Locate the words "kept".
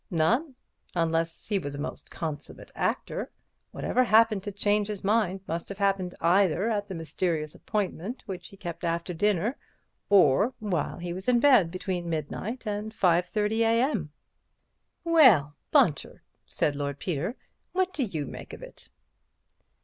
8.57-8.83